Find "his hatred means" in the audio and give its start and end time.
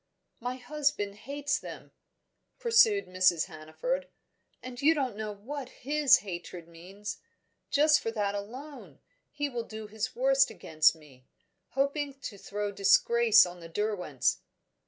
5.83-7.19